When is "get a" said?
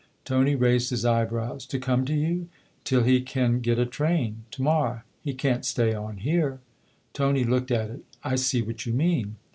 3.59-3.85